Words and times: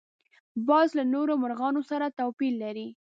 باز 0.67 0.89
له 0.97 1.03
نورو 1.13 1.33
مرغانو 1.43 1.81
سره 1.89 2.05
توپیر 2.19 2.53
لري 2.63 2.87